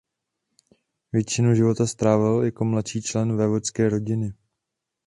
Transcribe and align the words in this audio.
Většinu 1.11 1.55
života 1.55 1.87
strávil 1.87 2.43
jako 2.43 2.65
mladší 2.65 3.01
člen 3.01 3.37
vévodské 3.37 3.89
rodiny. 3.89 4.33